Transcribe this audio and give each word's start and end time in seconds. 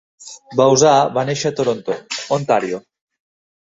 Bauza 0.61 0.93
va 1.19 1.25
néixer 1.29 1.51
a 1.51 1.55
Toronto, 1.59 1.99
Ontario. 2.39 2.81